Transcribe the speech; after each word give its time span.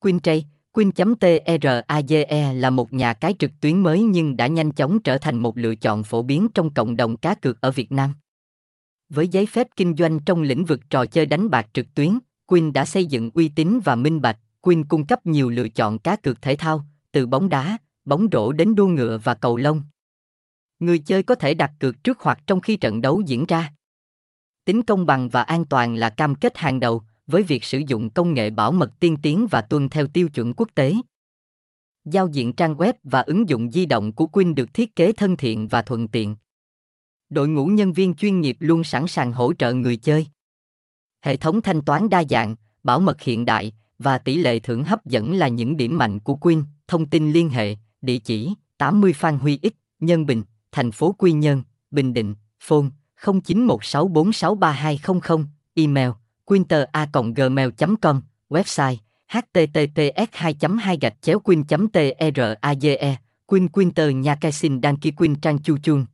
Quintray, 0.00 0.44
Quin.trade 0.72 2.52
là 2.54 2.70
một 2.70 2.92
nhà 2.92 3.12
cái 3.14 3.34
trực 3.38 3.50
tuyến 3.60 3.82
mới 3.82 4.02
nhưng 4.02 4.36
đã 4.36 4.46
nhanh 4.46 4.72
chóng 4.72 5.02
trở 5.02 5.18
thành 5.18 5.38
một 5.38 5.58
lựa 5.58 5.74
chọn 5.74 6.04
phổ 6.04 6.22
biến 6.22 6.48
trong 6.54 6.74
cộng 6.74 6.96
đồng 6.96 7.16
cá 7.16 7.34
cược 7.34 7.60
ở 7.60 7.70
Việt 7.70 7.92
Nam. 7.92 8.14
Với 9.08 9.28
giấy 9.28 9.46
phép 9.46 9.68
kinh 9.76 9.96
doanh 9.96 10.20
trong 10.20 10.42
lĩnh 10.42 10.64
vực 10.64 10.80
trò 10.90 11.06
chơi 11.06 11.26
đánh 11.26 11.50
bạc 11.50 11.66
trực 11.72 11.86
tuyến, 11.94 12.18
Quin 12.46 12.72
đã 12.72 12.84
xây 12.84 13.06
dựng 13.06 13.30
uy 13.34 13.48
tín 13.48 13.80
và 13.84 13.96
minh 13.96 14.20
bạch. 14.20 14.38
Quin 14.60 14.84
cung 14.84 15.06
cấp 15.06 15.26
nhiều 15.26 15.50
lựa 15.50 15.68
chọn 15.68 15.98
cá 15.98 16.16
cược 16.16 16.42
thể 16.42 16.56
thao, 16.56 16.84
từ 17.12 17.26
bóng 17.26 17.48
đá, 17.48 17.78
bóng 18.04 18.26
rổ 18.32 18.52
đến 18.52 18.74
đua 18.74 18.86
ngựa 18.86 19.18
và 19.24 19.34
cầu 19.34 19.56
lông. 19.56 19.82
Người 20.78 20.98
chơi 20.98 21.22
có 21.22 21.34
thể 21.34 21.54
đặt 21.54 21.72
cược 21.78 22.04
trước 22.04 22.20
hoặc 22.20 22.40
trong 22.46 22.60
khi 22.60 22.76
trận 22.76 23.00
đấu 23.00 23.22
diễn 23.26 23.44
ra. 23.46 23.72
Tính 24.64 24.82
công 24.82 25.06
bằng 25.06 25.28
và 25.28 25.42
an 25.42 25.64
toàn 25.64 25.94
là 25.94 26.10
cam 26.10 26.34
kết 26.34 26.58
hàng 26.58 26.80
đầu, 26.80 27.02
với 27.30 27.42
việc 27.42 27.64
sử 27.64 27.82
dụng 27.86 28.10
công 28.10 28.34
nghệ 28.34 28.50
bảo 28.50 28.72
mật 28.72 29.00
tiên 29.00 29.16
tiến 29.22 29.46
và 29.50 29.60
tuân 29.60 29.88
theo 29.88 30.06
tiêu 30.06 30.28
chuẩn 30.28 30.52
quốc 30.56 30.68
tế. 30.74 30.94
Giao 32.04 32.28
diện 32.28 32.52
trang 32.52 32.74
web 32.74 32.92
và 33.02 33.20
ứng 33.20 33.48
dụng 33.48 33.70
di 33.70 33.86
động 33.86 34.12
của 34.12 34.26
Queen 34.26 34.54
được 34.54 34.74
thiết 34.74 34.96
kế 34.96 35.12
thân 35.12 35.36
thiện 35.36 35.68
và 35.68 35.82
thuận 35.82 36.08
tiện. 36.08 36.36
Đội 37.30 37.48
ngũ 37.48 37.66
nhân 37.66 37.92
viên 37.92 38.14
chuyên 38.14 38.40
nghiệp 38.40 38.56
luôn 38.60 38.84
sẵn 38.84 39.06
sàng 39.06 39.32
hỗ 39.32 39.52
trợ 39.52 39.72
người 39.72 39.96
chơi. 39.96 40.26
Hệ 41.22 41.36
thống 41.36 41.62
thanh 41.62 41.82
toán 41.82 42.08
đa 42.08 42.24
dạng, 42.30 42.56
bảo 42.82 43.00
mật 43.00 43.22
hiện 43.22 43.44
đại 43.44 43.72
và 43.98 44.18
tỷ 44.18 44.36
lệ 44.36 44.58
thưởng 44.58 44.84
hấp 44.84 45.06
dẫn 45.06 45.34
là 45.34 45.48
những 45.48 45.76
điểm 45.76 45.98
mạnh 45.98 46.20
của 46.20 46.34
Queen. 46.34 46.62
Thông 46.88 47.06
tin 47.06 47.32
liên 47.32 47.50
hệ, 47.50 47.76
địa 48.02 48.18
chỉ 48.18 48.54
80 48.78 49.12
Phan 49.12 49.38
Huy 49.38 49.58
Ích, 49.62 49.74
Nhân 50.00 50.26
Bình, 50.26 50.42
thành 50.72 50.92
phố 50.92 51.14
Quy 51.18 51.32
Nhơn, 51.32 51.62
Bình 51.90 52.14
Định, 52.14 52.34
phone 52.60 52.86
0916463200, 53.20 55.44
email 55.74 56.10
quinter.gmail.com, 56.50 58.20
website 58.48 58.96
https 59.28 60.28
2 60.32 60.54
2 60.78 60.98
gạch 61.00 61.14
chéo 61.22 61.38
queen 61.38 61.64
trage 61.64 62.96
e, 62.96 63.16
queen 63.46 63.68
quinter 63.68 64.14
nha 64.14 64.36
khai 64.40 64.52
xin 64.52 64.80
đăng 64.80 64.96
ký 64.96 65.10
quin 65.10 65.34
trang 65.34 65.58
chu 65.58 65.76
chuông. 65.82 66.04